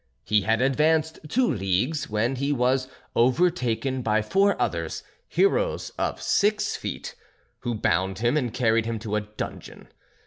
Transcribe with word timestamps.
He 0.23 0.41
had 0.41 0.63
advanced 0.63 1.19
two 1.29 1.47
leagues 1.53 2.09
when 2.09 2.37
he 2.37 2.51
was 2.51 2.87
overtaken 3.15 4.01
by 4.01 4.23
four 4.23 4.59
others, 4.59 5.03
heroes 5.27 5.91
of 5.91 6.19
six 6.19 6.75
feet, 6.75 7.13
who 7.59 7.75
bound 7.75 8.17
him 8.17 8.35
and 8.35 8.51
carried 8.51 8.87
him 8.87 8.97
to 8.97 9.15
a 9.15 9.21
dungeon. 9.21 9.89